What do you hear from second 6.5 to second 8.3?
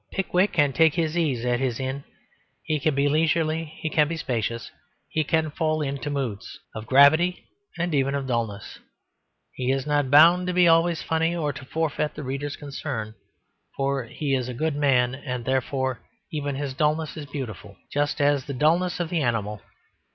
of gravity and even of